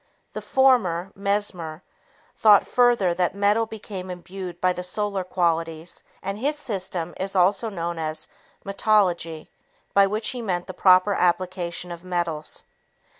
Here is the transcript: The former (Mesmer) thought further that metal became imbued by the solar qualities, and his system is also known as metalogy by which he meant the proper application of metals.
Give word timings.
The 0.33 0.41
former 0.41 1.11
(Mesmer) 1.13 1.83
thought 2.35 2.65
further 2.65 3.13
that 3.13 3.35
metal 3.35 3.67
became 3.67 4.09
imbued 4.09 4.59
by 4.59 4.73
the 4.73 4.81
solar 4.81 5.23
qualities, 5.23 6.01
and 6.23 6.39
his 6.39 6.57
system 6.57 7.13
is 7.19 7.35
also 7.35 7.69
known 7.69 7.99
as 7.99 8.27
metalogy 8.65 9.45
by 9.93 10.07
which 10.07 10.29
he 10.29 10.41
meant 10.41 10.65
the 10.65 10.73
proper 10.73 11.13
application 11.13 11.91
of 11.91 12.03
metals. 12.03 12.63